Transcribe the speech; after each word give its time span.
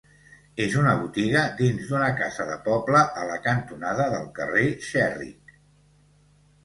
És 0.67 0.75
una 0.83 0.93
botiga 1.01 1.43
dins 1.59 1.91
d'una 1.91 2.07
casa 2.21 2.47
de 2.51 2.57
poble 2.69 3.03
a 3.21 3.27
la 3.33 3.37
cantonada 3.49 4.09
del 4.17 4.27
carrer 4.41 4.65
Xerric. 4.89 5.55